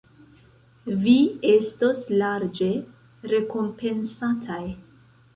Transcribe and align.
Vi 1.01 1.11
estos 1.49 1.99
larĝe 2.21 2.69
rekompensataj. 3.33 4.63